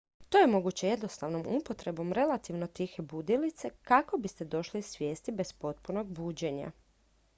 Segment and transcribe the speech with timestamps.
[0.29, 6.71] to je moguće jednostavnom upotrebom relativno tihe budilice kako biste došli svijesti bez potpunog buđenja